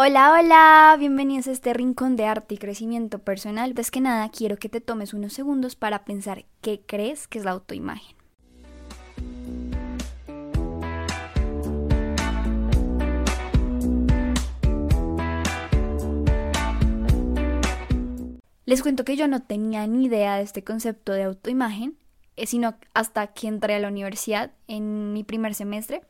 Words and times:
Hola, 0.00 0.32
hola, 0.32 0.96
bienvenidos 0.96 1.48
a 1.48 1.50
este 1.50 1.74
rincón 1.74 2.14
de 2.14 2.24
arte 2.24 2.54
y 2.54 2.58
crecimiento 2.58 3.18
personal. 3.18 3.70
Antes 3.70 3.90
que 3.90 4.00
nada, 4.00 4.28
quiero 4.28 4.56
que 4.56 4.68
te 4.68 4.80
tomes 4.80 5.12
unos 5.12 5.32
segundos 5.32 5.74
para 5.74 6.04
pensar 6.04 6.44
qué 6.60 6.82
crees 6.86 7.26
que 7.26 7.40
es 7.40 7.44
la 7.44 7.50
autoimagen. 7.50 8.16
Les 18.66 18.82
cuento 18.82 19.04
que 19.04 19.16
yo 19.16 19.26
no 19.26 19.42
tenía 19.42 19.84
ni 19.88 20.04
idea 20.04 20.36
de 20.36 20.44
este 20.44 20.62
concepto 20.62 21.10
de 21.10 21.24
autoimagen, 21.24 21.98
eh, 22.36 22.46
sino 22.46 22.76
hasta 22.94 23.26
que 23.26 23.48
entré 23.48 23.74
a 23.74 23.80
la 23.80 23.88
universidad 23.88 24.52
en 24.68 25.12
mi 25.12 25.24
primer 25.24 25.56
semestre 25.56 26.02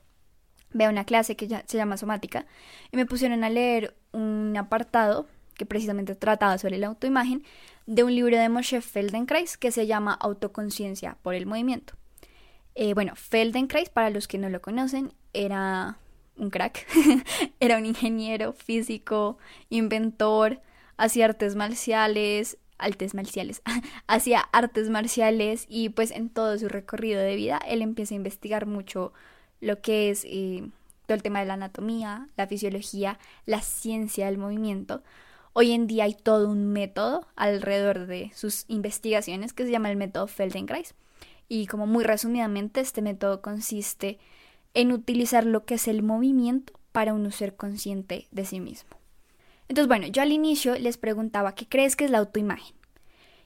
veo 0.73 0.91
una 0.91 1.05
clase 1.05 1.37
que 1.37 1.49
ya 1.49 1.65
se 1.67 1.77
llama 1.77 1.97
somática 1.97 2.47
y 2.93 2.97
me 2.97 3.07
pusieron 3.07 3.45
a 3.45 3.51
leer 3.51 3.97
un 4.13 4.55
apartado 4.57 5.27
que 5.55 5.67
precisamente 5.67 6.15
trataba 6.15 6.59
sobre 6.59 6.79
la 6.79 6.87
autoimagen 6.87 7.45
de 7.87 8.05
un 8.05 8.15
libro 8.15 8.39
de 8.39 8.49
Moshe 8.49 8.81
Feldenkrais 8.81 9.57
que 9.57 9.73
se 9.73 9.87
llama 9.87 10.15
Autoconciencia 10.15 11.17
por 11.23 11.35
el 11.35 11.47
movimiento. 11.47 11.95
Eh, 12.75 12.95
bueno, 12.95 13.17
Feldenkrais, 13.17 13.89
para 13.89 14.11
los 14.11 14.29
que 14.29 14.39
no 14.39 14.49
lo 14.51 14.63
conocen, 14.63 15.13
era 15.33 15.99
un 16.37 16.51
crack, 16.51 16.87
era 17.61 17.77
un 17.77 17.87
ingeniero 17.87 18.53
físico, 18.53 19.39
inventor, 19.69 20.61
hacía 20.97 21.25
artes 21.25 21.57
marciales, 21.57 22.59
artes 22.79 23.15
marciales, 23.15 23.63
hacía 24.07 24.41
artes 24.53 24.91
marciales 24.91 25.67
y 25.69 25.89
pues 25.89 26.13
en 26.13 26.29
todo 26.29 26.57
su 26.57 26.69
recorrido 26.69 27.21
de 27.21 27.35
vida 27.35 27.59
él 27.67 27.83
empieza 27.83 28.15
a 28.15 28.17
investigar 28.17 28.67
mucho 28.67 29.13
lo 29.61 29.81
que 29.81 30.11
es 30.11 30.25
eh, 30.25 30.69
todo 31.07 31.17
el 31.17 31.23
tema 31.23 31.41
de 31.41 31.47
la 31.47 31.55
anatomía, 31.55 32.29
la 32.37 32.47
fisiología, 32.47 33.19
la 33.47 33.61
ciencia 33.63 34.27
del 34.27 34.39
movimiento. 34.39 35.03
Hoy 35.53 35.73
en 35.73 35.87
día 35.87 36.05
hay 36.05 36.15
todo 36.15 36.49
un 36.49 36.67
método 36.67 37.27
alrededor 37.35 38.07
de 38.07 38.31
sus 38.35 38.65
investigaciones 38.69 39.53
que 39.53 39.65
se 39.65 39.71
llama 39.71 39.91
el 39.91 39.97
método 39.97 40.27
Feldenkrais. 40.27 40.95
Y 41.49 41.67
como 41.67 41.87
muy 41.87 42.05
resumidamente, 42.05 42.81
este 42.81 43.01
método 43.01 43.41
consiste 43.41 44.19
en 44.75 44.93
utilizar 44.93 45.47
lo 45.47 45.65
que 45.65 45.75
es 45.75 45.89
el 45.89 46.03
movimiento 46.03 46.75
para 46.93 47.15
uno 47.15 47.31
ser 47.31 47.57
consciente 47.57 48.29
de 48.31 48.45
sí 48.45 48.61
mismo. 48.61 48.91
Entonces, 49.69 49.89
bueno, 49.89 50.07
yo 50.07 50.23
al 50.23 50.33
inicio 50.33 50.79
les 50.79 50.99
preguntaba 50.99 51.55
qué 51.55 51.67
crees 51.67 51.97
que 51.97 52.05
es 52.05 52.11
la 52.11 52.19
autoimagen. 52.19 52.75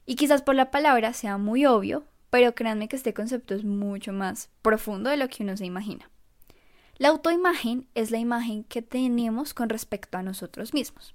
Y 0.05 0.17
quizás 0.17 0.43
por 0.43 0.55
la 0.55 0.71
palabra 0.71 1.13
sea 1.13 1.39
muy 1.39 1.65
obvio, 1.65 2.05
pero 2.33 2.55
créanme 2.55 2.89
que 2.89 2.97
este 2.97 3.13
concepto 3.13 3.55
es 3.55 3.63
mucho 3.63 4.15
más 4.15 4.49
profundo 4.63 5.11
de 5.11 5.19
lo 5.19 5.29
que 5.29 5.43
uno 5.43 5.55
se 5.55 5.67
imagina. 5.67 6.09
La 6.97 7.09
autoimagen 7.09 7.87
es 7.95 8.11
la 8.11 8.17
imagen 8.17 8.65
que 8.65 8.81
tenemos 8.81 9.53
con 9.53 9.69
respecto 9.69 10.17
a 10.17 10.23
nosotros 10.23 10.73
mismos. 10.73 11.15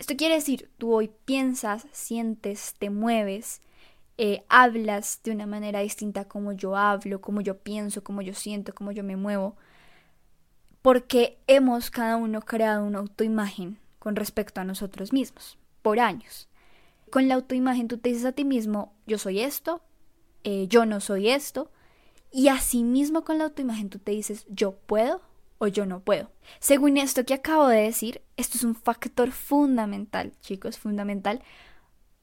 Esto 0.00 0.16
quiere 0.16 0.34
decir, 0.34 0.68
tú 0.78 0.92
hoy 0.92 1.12
piensas, 1.26 1.86
sientes, 1.92 2.74
te 2.76 2.90
mueves, 2.90 3.62
eh, 4.18 4.44
hablas 4.48 5.20
de 5.22 5.30
una 5.30 5.46
manera 5.46 5.78
distinta 5.78 6.24
como 6.24 6.50
yo 6.50 6.74
hablo, 6.74 7.20
como 7.20 7.40
yo 7.40 7.58
pienso, 7.58 8.02
como 8.02 8.20
yo 8.20 8.34
siento, 8.34 8.74
como 8.74 8.90
yo 8.90 9.04
me 9.04 9.14
muevo, 9.14 9.54
porque 10.82 11.38
hemos 11.46 11.92
cada 11.92 12.16
uno 12.16 12.40
creado 12.40 12.84
una 12.84 12.98
autoimagen 12.98 13.78
con 14.00 14.16
respecto 14.16 14.60
a 14.60 14.64
nosotros 14.64 15.12
mismos, 15.12 15.56
por 15.82 16.00
años. 16.00 16.48
Con 17.10 17.28
la 17.28 17.36
autoimagen 17.36 17.86
tú 17.86 17.98
te 17.98 18.08
dices 18.08 18.24
a 18.24 18.32
ti 18.32 18.44
mismo, 18.44 18.92
yo 19.06 19.18
soy 19.18 19.38
esto, 19.38 19.82
eh, 20.46 20.68
yo 20.68 20.86
no 20.86 21.00
soy 21.00 21.28
esto. 21.28 21.72
Y 22.30 22.48
asimismo 22.48 23.24
con 23.24 23.38
la 23.38 23.44
autoimagen 23.44 23.90
tú 23.90 23.98
te 23.98 24.12
dices 24.12 24.46
yo 24.48 24.76
puedo 24.86 25.20
o 25.58 25.66
yo 25.66 25.86
no 25.86 26.00
puedo. 26.00 26.30
Según 26.60 26.98
esto 26.98 27.24
que 27.24 27.34
acabo 27.34 27.66
de 27.66 27.80
decir, 27.80 28.22
esto 28.36 28.56
es 28.56 28.62
un 28.62 28.76
factor 28.76 29.32
fundamental, 29.32 30.32
chicos, 30.40 30.78
fundamental 30.78 31.42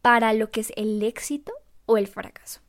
para 0.01 0.31
lo 0.33 0.51
que 0.51 0.61
es 0.61 0.71
el 0.77 1.03
éxito 1.03 1.51
o 1.85 1.97
el 1.97 2.07
fracaso. 2.07 2.61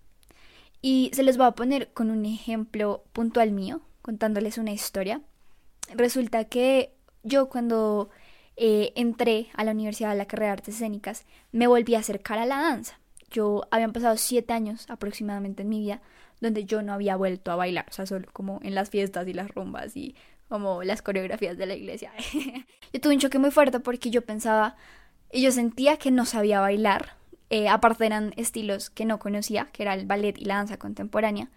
Y 0.82 1.10
se 1.14 1.22
les 1.22 1.36
voy 1.36 1.46
a 1.46 1.52
poner 1.52 1.92
con 1.92 2.10
un 2.10 2.26
ejemplo 2.26 3.04
puntual 3.12 3.52
mío, 3.52 3.80
contándoles 4.02 4.58
una 4.58 4.72
historia. 4.72 5.20
Resulta 5.94 6.46
que 6.46 6.94
yo 7.22 7.48
cuando 7.48 8.10
eh, 8.56 8.92
entré 8.96 9.50
a 9.54 9.62
la 9.62 9.70
universidad 9.70 10.10
de 10.10 10.16
la 10.16 10.26
carrera 10.26 10.48
de 10.48 10.52
artes 10.54 10.74
escénicas, 10.74 11.24
me 11.52 11.68
volví 11.68 11.94
a 11.94 12.00
acercar 12.00 12.38
a 12.38 12.46
la 12.46 12.56
danza 12.56 12.98
yo 13.34 13.66
habían 13.70 13.92
pasado 13.92 14.16
siete 14.16 14.52
años 14.52 14.86
aproximadamente 14.88 15.62
en 15.62 15.68
mi 15.68 15.80
vida 15.80 16.00
donde 16.40 16.64
yo 16.64 16.82
no 16.82 16.92
había 16.92 17.16
vuelto 17.16 17.50
a 17.50 17.56
bailar, 17.56 17.86
o 17.88 17.92
sea, 17.92 18.06
solo 18.06 18.28
como 18.32 18.60
en 18.62 18.74
las 18.74 18.90
fiestas 18.90 19.26
y 19.26 19.32
las 19.32 19.50
rumbas 19.50 19.96
y 19.96 20.14
como 20.48 20.82
las 20.84 21.02
coreografías 21.02 21.56
de 21.58 21.66
la 21.66 21.74
iglesia. 21.74 22.12
yo 22.92 23.00
tuve 23.00 23.14
un 23.14 23.20
choque 23.20 23.38
muy 23.38 23.50
fuerte 23.50 23.80
porque 23.80 24.10
yo 24.10 24.22
pensaba 24.22 24.76
y 25.32 25.42
yo 25.42 25.50
sentía 25.50 25.96
que 25.96 26.10
no 26.10 26.26
sabía 26.26 26.60
bailar, 26.60 27.16
eh, 27.50 27.68
aparte 27.68 28.06
eran 28.06 28.32
estilos 28.36 28.90
que 28.90 29.04
no 29.04 29.18
conocía, 29.18 29.68
que 29.72 29.82
era 29.82 29.94
el 29.94 30.06
ballet 30.06 30.38
y 30.38 30.44
la 30.44 30.56
danza 30.56 30.78
contemporánea. 30.78 31.50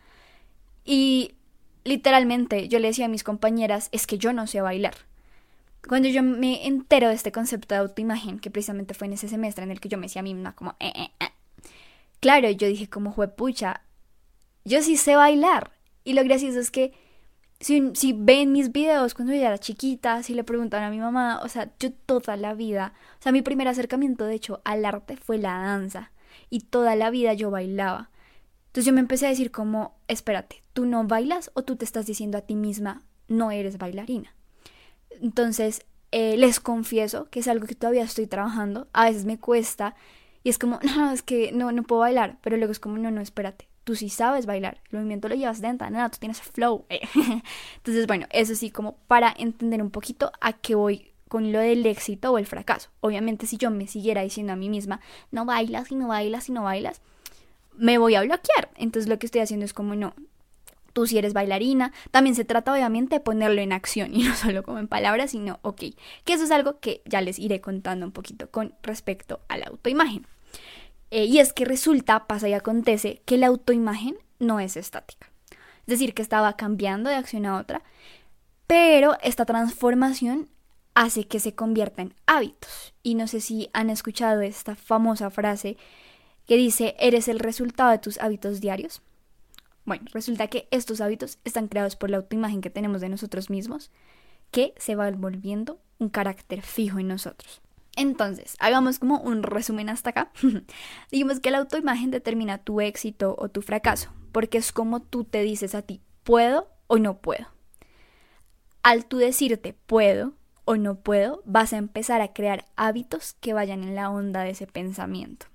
Y 0.83 1.35
literalmente 1.83 2.67
yo 2.69 2.79
le 2.79 2.87
decía 2.87 3.05
a 3.05 3.09
mis 3.09 3.23
compañeras, 3.23 3.89
es 3.91 4.07
que 4.07 4.17
yo 4.17 4.33
no 4.33 4.47
sé 4.47 4.61
bailar. 4.61 4.95
Cuando 5.87 6.09
yo 6.09 6.23
me 6.23 6.65
entero 6.67 7.07
de 7.09 7.15
este 7.15 7.31
concepto 7.31 7.75
de 7.75 7.81
autoimagen, 7.81 8.39
que 8.39 8.51
precisamente 8.51 8.93
fue 8.93 9.07
en 9.07 9.13
ese 9.13 9.29
semestre 9.29 9.63
en 9.63 9.71
el 9.71 9.79
que 9.79 9.89
yo 9.89 9.97
me 9.97 10.07
decía 10.07 10.19
a 10.19 10.23
mí 10.23 10.33
misma 10.33 10.53
como, 10.55 10.75
eh, 10.79 10.91
eh, 10.95 11.11
eh 11.19 11.29
Claro, 12.19 12.49
yo 12.49 12.67
dije 12.67 12.89
como 12.89 13.11
juepucha, 13.11 13.81
yo 14.65 14.81
sí 14.81 14.97
sé 14.97 15.15
bailar. 15.15 15.71
Y 16.03 16.13
lo 16.13 16.23
gracioso 16.23 16.59
es 16.59 16.71
que 16.71 16.93
si, 17.59 17.91
si 17.95 18.13
ven 18.13 18.51
mis 18.51 18.71
videos 18.71 19.13
cuando 19.13 19.33
yo 19.33 19.41
era 19.41 19.57
chiquita, 19.57 20.23
si 20.23 20.33
le 20.33 20.43
preguntan 20.43 20.83
a 20.83 20.89
mi 20.89 20.99
mamá, 20.99 21.41
o 21.43 21.49
sea, 21.49 21.71
yo 21.79 21.91
toda 21.91 22.37
la 22.37 22.53
vida, 22.53 22.93
o 23.19 23.21
sea, 23.21 23.31
mi 23.31 23.41
primer 23.41 23.67
acercamiento 23.67 24.25
de 24.25 24.35
hecho 24.35 24.61
al 24.63 24.85
arte 24.85 25.17
fue 25.17 25.37
la 25.37 25.57
danza. 25.59 26.11
Y 26.49 26.61
toda 26.61 26.95
la 26.95 27.09
vida 27.09 27.33
yo 27.33 27.51
bailaba. 27.51 28.09
Entonces 28.67 28.85
yo 28.85 28.93
me 28.93 28.99
empecé 28.99 29.25
a 29.25 29.29
decir 29.29 29.51
como, 29.51 29.97
espérate, 30.07 30.63
¿tú 30.73 30.85
no 30.85 31.03
bailas 31.05 31.51
o 31.55 31.63
tú 31.63 31.75
te 31.75 31.85
estás 31.85 32.05
diciendo 32.05 32.37
a 32.37 32.41
ti 32.41 32.55
misma, 32.55 33.03
no 33.27 33.51
eres 33.51 33.77
bailarina? 33.77 34.35
Entonces, 35.21 35.81
eh, 36.11 36.37
les 36.37 36.59
confieso 36.59 37.29
que 37.29 37.39
es 37.39 37.47
algo 37.47 37.65
que 37.65 37.75
todavía 37.75 38.03
estoy 38.03 38.27
trabajando. 38.27 38.87
A 38.93 39.05
veces 39.05 39.25
me 39.25 39.39
cuesta 39.39 39.95
y 40.43 40.49
es 40.49 40.57
como, 40.57 40.79
no, 40.95 41.11
es 41.11 41.23
que 41.23 41.51
no, 41.51 41.71
no 41.71 41.83
puedo 41.83 42.01
bailar. 42.01 42.37
Pero 42.41 42.57
luego 42.57 42.71
es 42.71 42.79
como, 42.79 42.97
no, 42.97 43.11
no, 43.11 43.21
espérate. 43.21 43.67
Tú 43.83 43.95
sí 43.95 44.09
sabes 44.09 44.45
bailar. 44.45 44.81
El 44.91 44.99
movimiento 44.99 45.29
lo 45.29 45.35
llevas 45.35 45.61
dentro, 45.61 45.89
nada, 45.89 46.09
tú 46.09 46.17
tienes 46.19 46.41
flow. 46.41 46.85
Entonces, 47.77 48.07
bueno, 48.07 48.27
eso 48.31 48.53
sí, 48.55 48.69
como 48.69 48.97
para 49.07 49.33
entender 49.37 49.81
un 49.81 49.91
poquito 49.91 50.31
a 50.41 50.53
qué 50.53 50.75
voy 50.75 51.13
con 51.29 51.51
lo 51.51 51.59
del 51.59 51.85
éxito 51.85 52.31
o 52.31 52.37
el 52.37 52.45
fracaso. 52.45 52.89
Obviamente, 53.01 53.47
si 53.47 53.57
yo 53.57 53.71
me 53.71 53.87
siguiera 53.87 54.21
diciendo 54.21 54.53
a 54.53 54.57
mí 54.57 54.69
misma, 54.69 55.01
no 55.31 55.45
bailas 55.45 55.91
y 55.91 55.95
no 55.95 56.07
bailas 56.07 56.49
y 56.49 56.51
no 56.51 56.63
bailas, 56.63 57.01
me 57.77 57.97
voy 57.97 58.15
a 58.15 58.21
bloquear. 58.21 58.69
Entonces, 58.75 59.09
lo 59.09 59.19
que 59.19 59.25
estoy 59.25 59.41
haciendo 59.41 59.65
es 59.65 59.73
como, 59.73 59.95
no, 59.95 60.13
tú 60.97 61.05
si 61.05 61.19
eres 61.19 61.33
bailarina. 61.33 61.93
También 62.09 62.35
se 62.35 62.43
trata 62.43 62.73
obviamente 62.73 63.17
de 63.17 63.19
ponerlo 63.19 63.61
en 63.61 63.71
acción 63.71 64.15
y 64.15 64.23
no 64.27 64.33
solo 64.33 64.63
como 64.63 64.79
en 64.79 64.87
palabras, 64.87 65.29
sino, 65.29 65.59
ok, 65.61 65.83
que 66.25 66.33
eso 66.33 66.43
es 66.43 66.49
algo 66.49 66.79
que 66.79 67.03
ya 67.05 67.21
les 67.21 67.37
iré 67.37 67.61
contando 67.61 68.03
un 68.03 68.11
poquito 68.11 68.49
con 68.49 68.73
respecto 68.81 69.41
a 69.47 69.59
la 69.59 69.67
autoimagen. 69.67 70.25
Eh, 71.11 71.25
y 71.25 71.37
es 71.37 71.53
que 71.53 71.65
resulta, 71.65 72.25
pasa 72.25 72.49
y 72.49 72.53
acontece, 72.53 73.21
que 73.25 73.37
la 73.37 73.45
autoimagen 73.45 74.17
no 74.39 74.59
es 74.59 74.75
estática. 74.75 75.29
Es 75.81 75.85
decir, 75.85 76.15
que 76.15 76.23
estaba 76.23 76.57
cambiando 76.57 77.11
de 77.11 77.15
acción 77.15 77.45
a 77.45 77.59
otra, 77.59 77.83
pero 78.65 79.17
esta 79.21 79.45
transformación 79.45 80.49
hace 80.95 81.25
que 81.25 81.39
se 81.39 81.53
convierta 81.53 82.01
en 82.01 82.15
hábitos. 82.25 82.95
Y 83.03 83.13
no 83.13 83.27
sé 83.27 83.39
si 83.39 83.69
han 83.71 83.91
escuchado 83.91 84.41
esta 84.41 84.75
famosa 84.75 85.29
frase 85.29 85.77
que 86.47 86.57
dice, 86.57 86.95
eres 86.97 87.27
el 87.27 87.37
resultado 87.37 87.91
de 87.91 87.99
tus 87.99 88.17
hábitos 88.17 88.61
diarios. 88.61 89.03
Bueno, 89.87 90.03
resulta 90.11 90.47
que 90.47 90.67
estos 90.69 90.99
hábitos 90.99 91.39
están 91.45 91.69
creados 91.69 91.95
por 91.95 92.09
la 92.09 92.17
autoimagen 92.17 92.59
que 92.59 92.69
tenemos 92.69 92.99
de 92.99 93.07
nosotros 93.07 93.49
mismos, 93.49 93.89
que 94.51 94.73
se 94.75 94.95
va 94.95 95.09
volviendo 95.11 95.79
un 95.97 96.09
carácter 96.09 96.61
fijo 96.61 96.99
en 96.99 97.07
nosotros. 97.07 97.61
Entonces, 97.95 98.57
hagamos 98.59 98.99
como 98.99 99.21
un 99.21 99.43
resumen 99.43 99.87
hasta 99.87 100.09
acá. 100.09 100.31
Digamos 101.11 101.39
que 101.39 101.51
la 101.51 101.59
autoimagen 101.59 102.11
determina 102.11 102.57
tu 102.57 102.81
éxito 102.81 103.33
o 103.39 103.47
tu 103.47 103.61
fracaso, 103.61 104.11
porque 104.33 104.57
es 104.57 104.73
como 104.73 105.01
tú 105.01 105.23
te 105.23 105.41
dices 105.41 105.73
a 105.73 105.81
ti, 105.81 106.01
puedo 106.25 106.67
o 106.87 106.97
no 106.97 107.19
puedo. 107.19 107.47
Al 108.83 109.05
tú 109.05 109.19
decirte 109.19 109.71
puedo 109.85 110.33
o 110.65 110.75
no 110.75 110.95
puedo, 110.95 111.41
vas 111.45 111.71
a 111.71 111.77
empezar 111.77 112.19
a 112.19 112.33
crear 112.33 112.65
hábitos 112.75 113.37
que 113.39 113.53
vayan 113.53 113.83
en 113.85 113.95
la 113.95 114.09
onda 114.09 114.41
de 114.41 114.49
ese 114.49 114.67
pensamiento. 114.67 115.45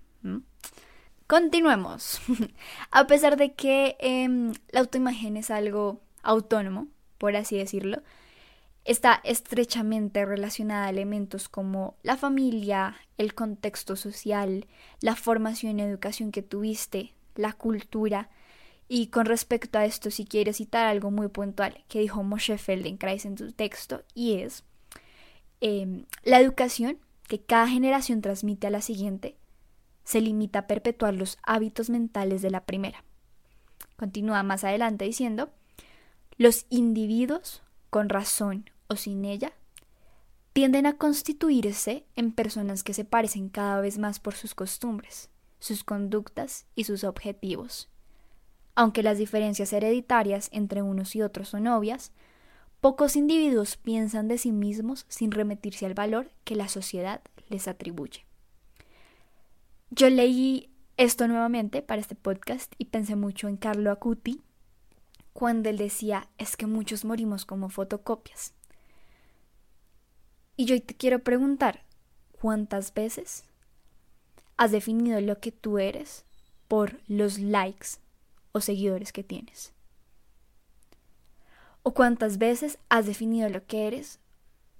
Continuemos. 1.32 2.20
a 2.90 3.06
pesar 3.06 3.38
de 3.38 3.54
que 3.54 3.96
em, 4.00 4.52
la 4.68 4.80
autoimagen 4.80 5.38
es 5.38 5.50
algo 5.50 6.02
autónomo, 6.22 6.88
por 7.16 7.36
así 7.36 7.56
decirlo, 7.56 8.02
está 8.84 9.18
estrechamente 9.24 10.26
relacionada 10.26 10.84
a 10.84 10.90
elementos 10.90 11.48
como 11.48 11.96
la 12.02 12.18
familia, 12.18 12.96
el 13.16 13.32
contexto 13.32 13.96
social, 13.96 14.66
la 15.00 15.16
formación 15.16 15.78
y 15.78 15.82
educación 15.84 16.32
que 16.32 16.42
tuviste, 16.42 17.14
la 17.34 17.54
cultura. 17.54 18.28
Y 18.86 19.06
con 19.06 19.24
respecto 19.24 19.78
a 19.78 19.86
esto, 19.86 20.10
si 20.10 20.26
quiero 20.26 20.52
citar 20.52 20.86
algo 20.86 21.10
muy 21.10 21.28
puntual 21.28 21.82
que 21.88 22.00
dijo 22.00 22.22
Moshe 22.22 22.58
Feldenkrais 22.58 23.24
en 23.24 23.38
su 23.38 23.52
texto, 23.52 24.02
y 24.14 24.34
es, 24.34 24.64
em, 25.62 26.04
la 26.24 26.40
educación 26.40 26.98
que 27.26 27.40
cada 27.40 27.68
generación 27.68 28.20
transmite 28.20 28.66
a 28.66 28.70
la 28.70 28.82
siguiente 28.82 29.38
se 30.04 30.20
limita 30.20 30.60
a 30.60 30.66
perpetuar 30.66 31.14
los 31.14 31.38
hábitos 31.42 31.90
mentales 31.90 32.42
de 32.42 32.50
la 32.50 32.64
primera. 32.64 33.04
Continúa 33.96 34.42
más 34.42 34.64
adelante 34.64 35.04
diciendo, 35.04 35.50
los 36.38 36.66
individuos, 36.70 37.62
con 37.90 38.08
razón 38.08 38.70
o 38.88 38.96
sin 38.96 39.24
ella, 39.24 39.52
tienden 40.52 40.86
a 40.86 40.96
constituirse 40.98 42.04
en 42.16 42.32
personas 42.32 42.82
que 42.82 42.94
se 42.94 43.04
parecen 43.04 43.48
cada 43.48 43.80
vez 43.80 43.98
más 43.98 44.18
por 44.18 44.34
sus 44.34 44.54
costumbres, 44.54 45.30
sus 45.58 45.84
conductas 45.84 46.66
y 46.74 46.84
sus 46.84 47.04
objetivos. 47.04 47.88
Aunque 48.74 49.02
las 49.02 49.18
diferencias 49.18 49.72
hereditarias 49.72 50.48
entre 50.52 50.82
unos 50.82 51.14
y 51.14 51.22
otros 51.22 51.48
son 51.48 51.66
obvias, 51.68 52.12
pocos 52.80 53.16
individuos 53.16 53.76
piensan 53.76 54.28
de 54.28 54.38
sí 54.38 54.52
mismos 54.52 55.06
sin 55.08 55.30
remitirse 55.30 55.86
al 55.86 55.94
valor 55.94 56.30
que 56.44 56.56
la 56.56 56.68
sociedad 56.68 57.20
les 57.48 57.68
atribuye. 57.68 58.24
Yo 59.94 60.08
leí 60.08 60.70
esto 60.96 61.28
nuevamente 61.28 61.82
para 61.82 62.00
este 62.00 62.14
podcast 62.14 62.72
y 62.78 62.86
pensé 62.86 63.14
mucho 63.14 63.46
en 63.46 63.58
Carlo 63.58 63.90
Acuti 63.90 64.40
cuando 65.34 65.68
él 65.68 65.76
decía 65.76 66.30
es 66.38 66.56
que 66.56 66.64
muchos 66.64 67.04
morimos 67.04 67.44
como 67.44 67.68
fotocopias. 67.68 68.54
Y 70.56 70.64
yo 70.64 70.82
te 70.82 70.94
quiero 70.94 71.18
preguntar, 71.18 71.84
¿cuántas 72.40 72.94
veces 72.94 73.44
has 74.56 74.70
definido 74.70 75.20
lo 75.20 75.40
que 75.40 75.52
tú 75.52 75.78
eres 75.78 76.24
por 76.68 76.98
los 77.06 77.38
likes 77.38 77.98
o 78.52 78.62
seguidores 78.62 79.12
que 79.12 79.22
tienes? 79.24 79.74
¿O 81.82 81.92
cuántas 81.92 82.38
veces 82.38 82.78
has 82.88 83.04
definido 83.04 83.50
lo 83.50 83.66
que 83.66 83.88
eres 83.88 84.20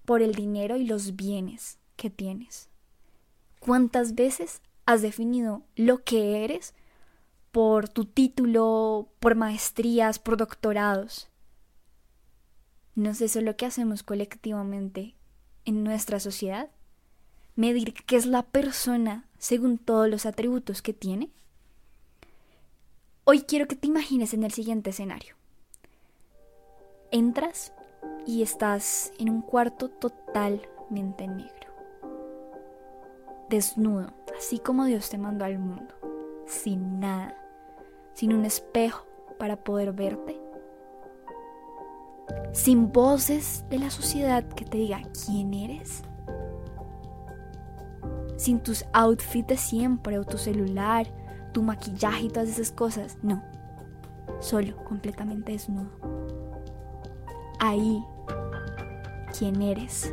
por 0.07 0.23
el 0.23 0.35
dinero 0.35 0.79
y 0.79 0.87
los 0.87 1.17
bienes 1.17 1.77
que 1.97 2.09
tienes? 2.09 2.71
¿Cuántas 3.61 4.15
veces 4.15 4.63
has 4.87 5.03
definido 5.03 5.63
lo 5.77 6.05
que 6.05 6.45
eres 6.45 6.75
por 7.51 7.89
tu 7.89 8.05
título, 8.05 9.09
por 9.21 9.35
maestrías, 9.35 10.19
por 10.19 10.37
doctorados? 10.37 11.29
¿No 12.95 13.11
es 13.11 13.21
eso 13.21 13.41
lo 13.41 13.57
que 13.57 13.67
hacemos 13.67 14.03
colectivamente 14.03 15.15
en 15.65 15.85
nuestra 15.85 16.21
sociedad? 16.21 16.71
¿Medir 17.55 17.95
qué 17.95 18.17
es 18.17 18.27
la 18.27 18.43
persona 18.43 19.29
según 19.39 19.79
todos 19.79 20.09
los 20.09 20.27
atributos 20.27 20.83
que 20.83 20.93
tiene? 20.93 21.31
Hoy 23.25 23.43
quiero 23.43 23.69
que 23.69 23.77
te 23.77 23.87
imagines 23.87 24.35
en 24.35 24.43
el 24.43 24.53
siguiente 24.53 24.91
escenario. 24.91 25.37
Entras 27.11 27.73
y 28.27 28.43
estás 28.43 29.13
en 29.19 29.31
un 29.31 29.43
cuarto 29.43 29.89
totalmente 29.89 31.29
negro. 31.29 31.73
Desnudo, 33.49 34.13
así 34.43 34.59
como 34.59 34.87
Dios 34.87 35.09
te 35.09 35.19
mandó 35.19 35.45
al 35.45 35.61
mundo, 35.61 35.95
sin 36.47 36.99
nada, 36.99 37.37
sin 38.13 38.33
un 38.33 38.45
espejo 38.45 39.07
para 39.39 39.63
poder 39.63 39.93
verte, 39.93 40.37
sin 42.51 42.91
voces 42.91 43.65
de 43.71 43.79
la 43.79 43.89
sociedad 43.89 44.43
que 44.43 44.65
te 44.65 44.79
digan 44.79 45.05
quién 45.25 45.55
eres, 45.55 46.03
sin 48.37 48.59
tus 48.59 48.85
outfits 48.93 49.47
de 49.47 49.57
siempre 49.57 50.19
o 50.19 50.25
tu 50.25 50.39
celular, 50.39 51.07
tu 51.53 51.63
maquillaje 51.63 52.25
y 52.25 52.29
todas 52.29 52.49
esas 52.49 52.73
cosas, 52.73 53.19
no, 53.23 53.45
solo, 54.41 54.75
completamente 54.83 55.53
desnudo. 55.53 55.93
Ahí, 57.61 58.05
quién 59.39 59.63
eres. 59.63 60.13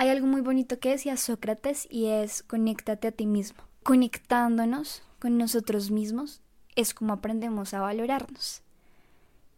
Hay 0.00 0.10
algo 0.10 0.28
muy 0.28 0.42
bonito 0.42 0.78
que 0.78 0.90
decía 0.90 1.16
Sócrates 1.16 1.88
y 1.90 2.06
es 2.06 2.44
conéctate 2.44 3.08
a 3.08 3.10
ti 3.10 3.26
mismo. 3.26 3.64
Conectándonos 3.82 5.02
con 5.18 5.36
nosotros 5.38 5.90
mismos 5.90 6.40
es 6.76 6.94
como 6.94 7.12
aprendemos 7.12 7.74
a 7.74 7.80
valorarnos. 7.80 8.62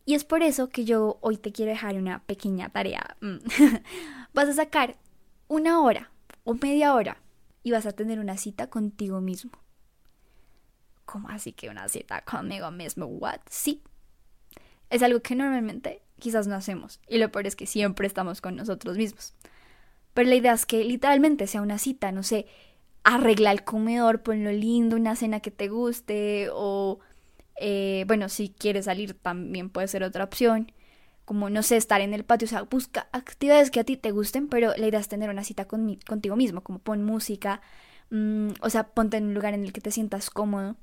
Y 0.06 0.14
es 0.14 0.25
por 0.25 0.42
eso 0.42 0.70
que 0.70 0.87
yo 0.87 1.19
hoy 1.20 1.37
te 1.37 1.52
quiero 1.52 1.72
dejar 1.72 1.96
una 1.96 2.22
pequeña 2.25 2.70
tarea. 2.70 3.19
Mm. 3.20 3.37
vas 4.32 4.48
a 4.48 4.54
sacar 4.54 4.96
una 5.46 5.82
hora 5.82 6.10
o 6.44 6.54
media 6.54 6.94
hora 6.94 7.19
y 7.62 7.72
vas 7.72 7.84
a 7.84 7.93
tener 7.93 8.19
una 8.19 8.38
cita 8.38 8.70
contigo 8.70 9.20
mismo. 9.20 9.52
¿Cómo 11.04 11.28
así 11.28 11.52
que 11.52 11.69
una 11.69 11.86
cita 11.90 12.22
conmigo 12.22 12.70
mismo? 12.70 13.04
¿What? 13.04 13.40
Sí. 13.50 13.82
Es 14.88 15.02
algo 15.02 15.20
que 15.20 15.34
normalmente 15.34 16.00
quizás 16.19 16.46
no 16.46 16.54
hacemos. 16.54 16.98
Y 17.06 17.19
lo 17.19 17.31
peor 17.31 17.46
es 17.46 17.56
que 17.56 17.66
siempre 17.66 18.06
estamos 18.06 18.40
con 18.40 18.56
nosotros 18.56 18.96
mismos. 18.96 19.34
Pero 20.20 20.28
la 20.28 20.37
idea 20.37 20.52
es 20.52 20.67
que 20.67 20.84
literalmente 20.84 21.46
sea 21.46 21.62
una 21.62 21.78
cita, 21.78 22.12
no 22.12 22.22
sé, 22.22 22.44
arregla 23.05 23.52
el 23.52 23.64
comedor, 23.64 24.22
ponlo 24.22 24.52
lindo, 24.52 24.96
una 24.96 25.17
cena 25.17 25.40
que 25.40 25.50
te 25.50 25.69
guste 25.69 26.50
o, 26.52 26.99
eh, 27.56 28.05
bueno, 28.06 28.28
si 28.28 28.50
quieres 28.50 28.84
salir 28.84 29.14
también 29.14 29.70
puede 29.70 29.88
ser 29.88 30.02
otra 30.02 30.25
opción. 30.25 30.72
Como, 31.25 31.49
no 31.49 31.62
sé, 31.62 31.78
estar 31.78 32.02
en 32.02 32.12
el 32.12 32.25
patio, 32.26 32.44
o 32.44 32.49
sea, 32.50 32.64
busca 32.64 33.08
actividades 33.12 33.70
que 33.70 33.81
a 33.81 33.84
ti 33.84 33.96
te 33.96 34.11
gusten, 34.11 34.49
pero 34.49 34.75
la 34.76 34.88
idea 34.88 35.00
es 35.00 35.08
tener 35.08 35.31
una 35.31 35.43
cita 35.43 35.64
contigo 35.67 36.37
mismo, 36.37 36.61
como 36.61 36.81
pon 36.81 37.02
música, 37.02 37.62
mm, 38.11 38.50
o 38.61 38.69
sea, 38.69 38.88
ponte 38.88 39.17
en 39.17 39.25
un 39.25 39.32
lugar 39.32 39.55
en 39.55 39.64
el 39.64 39.72
que 39.72 39.81
te 39.81 39.90
sientas 39.90 40.28
cómodo. 40.28 40.76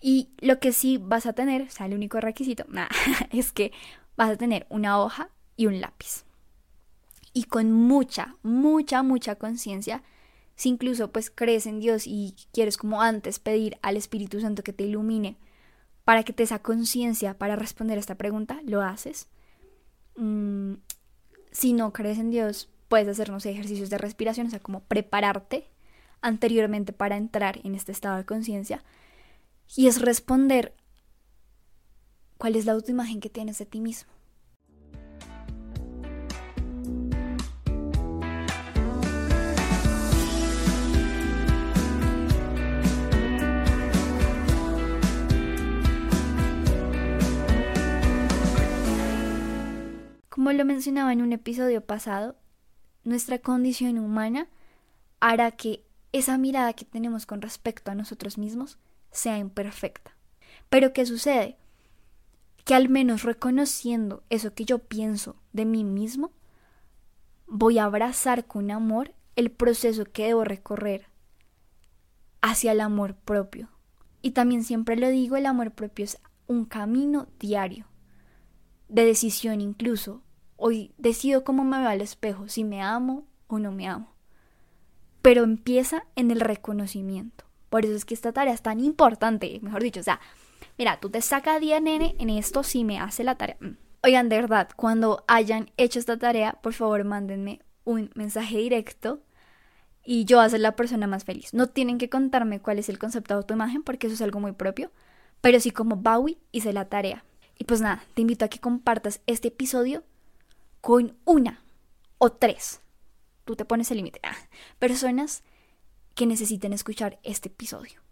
Y 0.00 0.30
lo 0.40 0.58
que 0.58 0.72
sí 0.72 0.96
vas 0.98 1.26
a 1.26 1.34
tener, 1.34 1.60
o 1.60 1.70
sea, 1.70 1.84
el 1.84 1.92
único 1.92 2.18
requisito, 2.18 2.64
nada, 2.70 2.88
es 3.30 3.52
que 3.52 3.72
vas 4.16 4.30
a 4.30 4.36
tener 4.38 4.66
una 4.70 5.02
hoja 5.02 5.28
y 5.54 5.66
un 5.66 5.82
lápiz 5.82 6.24
y 7.34 7.44
con 7.44 7.72
mucha, 7.72 8.36
mucha, 8.42 9.02
mucha 9.02 9.34
conciencia, 9.34 10.02
si 10.56 10.70
incluso 10.70 11.10
pues 11.10 11.30
crees 11.30 11.66
en 11.66 11.80
Dios 11.80 12.06
y 12.06 12.36
quieres 12.52 12.78
como 12.78 13.02
antes 13.02 13.40
pedir 13.40 13.76
al 13.82 13.96
Espíritu 13.96 14.40
Santo 14.40 14.62
que 14.62 14.72
te 14.72 14.84
ilumine 14.84 15.36
para 16.04 16.22
que 16.22 16.32
te 16.32 16.44
esa 16.44 16.60
conciencia 16.60 17.36
para 17.36 17.56
responder 17.56 17.98
a 17.98 18.00
esta 18.00 18.14
pregunta, 18.14 18.60
lo 18.64 18.82
haces. 18.82 19.26
Mm, 20.16 20.74
si 21.50 21.72
no 21.72 21.92
crees 21.92 22.18
en 22.18 22.30
Dios, 22.30 22.68
puedes 22.88 23.08
hacer, 23.08 23.30
no 23.30 23.40
sé, 23.40 23.50
ejercicios 23.50 23.90
de 23.90 23.98
respiración, 23.98 24.46
o 24.46 24.50
sea, 24.50 24.60
como 24.60 24.80
prepararte 24.80 25.68
anteriormente 26.20 26.92
para 26.92 27.16
entrar 27.16 27.60
en 27.64 27.74
este 27.74 27.90
estado 27.90 28.16
de 28.16 28.24
conciencia. 28.24 28.84
Y 29.74 29.88
es 29.88 30.00
responder 30.00 30.74
cuál 32.38 32.54
es 32.54 32.64
la 32.66 32.72
autoimagen 32.72 33.20
que 33.20 33.30
tienes 33.30 33.58
de 33.58 33.66
ti 33.66 33.80
mismo. 33.80 34.13
Lo 50.54 50.64
mencionaba 50.64 51.12
en 51.12 51.22
un 51.22 51.32
episodio 51.32 51.84
pasado, 51.84 52.36
nuestra 53.04 53.38
condición 53.38 53.98
humana 53.98 54.48
hará 55.20 55.50
que 55.52 55.84
esa 56.12 56.38
mirada 56.38 56.72
que 56.72 56.84
tenemos 56.84 57.26
con 57.26 57.42
respecto 57.42 57.90
a 57.90 57.94
nosotros 57.94 58.38
mismos 58.38 58.78
sea 59.10 59.38
imperfecta. 59.38 60.16
Pero 60.68 60.92
¿qué 60.92 61.06
sucede? 61.06 61.56
Que 62.64 62.74
al 62.74 62.88
menos 62.88 63.22
reconociendo 63.22 64.22
eso 64.30 64.54
que 64.54 64.64
yo 64.64 64.78
pienso 64.78 65.36
de 65.52 65.64
mí 65.64 65.84
mismo, 65.84 66.32
voy 67.46 67.78
a 67.78 67.84
abrazar 67.84 68.46
con 68.46 68.70
amor 68.70 69.14
el 69.36 69.50
proceso 69.50 70.04
que 70.04 70.26
debo 70.26 70.44
recorrer 70.44 71.08
hacia 72.40 72.72
el 72.72 72.80
amor 72.80 73.14
propio. 73.14 73.68
Y 74.22 74.32
también 74.32 74.64
siempre 74.64 74.96
lo 74.96 75.08
digo, 75.08 75.36
el 75.36 75.46
amor 75.46 75.72
propio 75.72 76.04
es 76.04 76.18
un 76.46 76.64
camino 76.64 77.26
diario, 77.38 77.86
de 78.88 79.04
decisión 79.04 79.60
incluso, 79.60 80.22
Hoy 80.56 80.92
decido 80.98 81.44
cómo 81.44 81.64
me 81.64 81.78
veo 81.78 81.88
al 81.88 82.00
espejo, 82.00 82.48
si 82.48 82.64
me 82.64 82.82
amo 82.82 83.26
o 83.46 83.58
no 83.58 83.72
me 83.72 83.88
amo. 83.88 84.14
Pero 85.22 85.42
empieza 85.42 86.04
en 86.16 86.30
el 86.30 86.40
reconocimiento. 86.40 87.44
Por 87.70 87.84
eso 87.84 87.94
es 87.94 88.04
que 88.04 88.14
esta 88.14 88.32
tarea 88.32 88.54
es 88.54 88.62
tan 88.62 88.78
importante, 88.78 89.58
mejor 89.62 89.82
dicho, 89.82 90.00
o 90.00 90.04
sea, 90.04 90.20
mira, 90.78 91.00
tú 91.00 91.10
te 91.10 91.20
sacas 91.20 91.60
10 91.60 91.82
nene 91.82 92.14
en 92.18 92.30
esto 92.30 92.62
si 92.62 92.84
me 92.84 93.00
hace 93.00 93.24
la 93.24 93.34
tarea. 93.34 93.56
Mm. 93.60 93.76
Oigan, 94.04 94.28
de 94.28 94.36
verdad, 94.36 94.68
cuando 94.76 95.24
hayan 95.26 95.70
hecho 95.76 95.98
esta 95.98 96.18
tarea, 96.18 96.58
por 96.62 96.74
favor, 96.74 97.02
mándenme 97.04 97.60
un 97.84 98.10
mensaje 98.14 98.58
directo 98.58 99.22
y 100.04 100.26
yo 100.26 100.36
voy 100.36 100.46
a 100.46 100.50
ser 100.50 100.60
la 100.60 100.76
persona 100.76 101.06
más 101.06 101.24
feliz. 101.24 101.54
No 101.54 101.68
tienen 101.68 101.98
que 101.98 102.10
contarme 102.10 102.60
cuál 102.60 102.78
es 102.78 102.88
el 102.88 102.98
concepto 102.98 103.34
de 103.34 103.38
autoimagen 103.38 103.82
porque 103.82 104.06
eso 104.06 104.14
es 104.14 104.22
algo 104.22 104.40
muy 104.40 104.52
propio, 104.52 104.92
pero 105.40 105.58
sí 105.58 105.70
como 105.70 105.96
Bowie 105.96 106.38
hice 106.52 106.72
la 106.72 106.88
tarea. 106.88 107.24
Y 107.58 107.64
pues 107.64 107.80
nada, 107.80 108.04
te 108.14 108.22
invito 108.22 108.44
a 108.44 108.48
que 108.48 108.58
compartas 108.58 109.20
este 109.26 109.48
episodio 109.48 110.04
con 110.84 111.16
una 111.24 111.62
o 112.18 112.30
tres, 112.30 112.82
tú 113.46 113.56
te 113.56 113.64
pones 113.64 113.90
el 113.90 113.96
límite, 113.96 114.20
ah, 114.22 114.36
personas 114.78 115.42
que 116.14 116.26
necesiten 116.26 116.74
escuchar 116.74 117.18
este 117.22 117.48
episodio. 117.48 118.02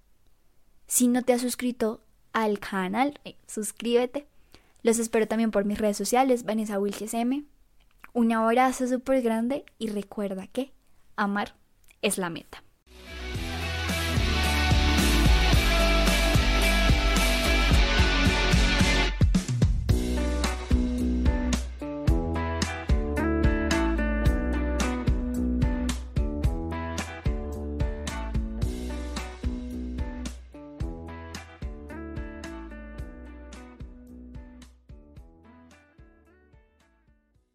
Si 0.87 1.07
no 1.07 1.21
te 1.21 1.35
has 1.35 1.43
suscrito 1.43 2.01
al 2.33 2.61
canal, 2.61 3.21
eh, 3.25 3.37
suscríbete, 3.47 4.27
Los 4.83 4.99
espero 4.99 5.29
también 5.29 5.51
por 5.51 5.67
mis 5.67 5.77
redes 5.77 5.99
sociales, 5.99 6.45
Vanessa 6.45 6.81
Wilches 6.81 7.13
M. 7.13 7.45
Un 8.15 8.33
abrazo 8.33 8.89
súper 8.89 9.21
grande 9.21 9.67
y 9.79 9.91
recuerda 9.91 10.47
que 10.47 10.73
amar 11.15 11.55
es 12.01 12.17
la 12.17 12.31
meta. 12.31 12.65